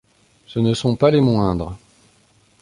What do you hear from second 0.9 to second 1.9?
pas les moindres.